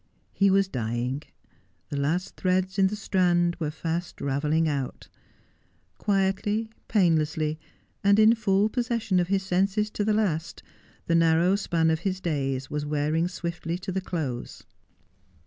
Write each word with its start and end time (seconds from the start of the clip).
He 0.33 0.49
was 0.49 0.67
dying. 0.67 1.21
The 1.89 1.95
last 1.99 2.35
threads 2.35 2.79
in 2.79 2.87
the 2.87 2.95
strand 2.95 3.55
were 3.59 3.69
fast 3.69 4.19
ravel 4.19 4.49
ling 4.49 4.67
out. 4.67 5.09
Quietly, 5.99 6.71
painlessly, 6.87 7.59
and 8.03 8.17
in 8.17 8.33
full 8.33 8.67
possession 8.67 9.19
of 9.19 9.27
his 9.27 9.43
senses 9.43 9.91
to 9.91 10.03
the 10.03 10.11
last, 10.13 10.63
the 11.05 11.13
narrow 11.13 11.55
span 11.55 11.91
of 11.91 11.99
his 11.99 12.19
days 12.19 12.67
was 12.67 12.83
wearing 12.83 13.27
swiftly 13.27 13.77
to 13.77 13.91
the 13.91 14.01
close. 14.01 14.63